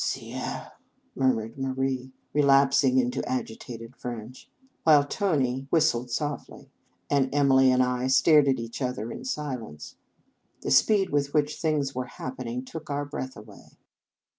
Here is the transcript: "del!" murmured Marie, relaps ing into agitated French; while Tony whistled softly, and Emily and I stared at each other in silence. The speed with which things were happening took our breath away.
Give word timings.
"del!" 0.15 0.71
murmured 1.15 1.59
Marie, 1.59 2.11
relaps 2.33 2.83
ing 2.83 2.97
into 2.97 3.23
agitated 3.29 3.95
French; 3.95 4.49
while 4.81 5.03
Tony 5.05 5.67
whistled 5.69 6.09
softly, 6.09 6.71
and 7.07 7.29
Emily 7.31 7.69
and 7.69 7.83
I 7.83 8.07
stared 8.07 8.47
at 8.47 8.57
each 8.59 8.81
other 8.81 9.11
in 9.11 9.23
silence. 9.25 9.97
The 10.61 10.71
speed 10.71 11.11
with 11.11 11.35
which 11.35 11.61
things 11.61 11.93
were 11.93 12.05
happening 12.07 12.65
took 12.65 12.89
our 12.89 13.05
breath 13.05 13.37
away. 13.37 13.77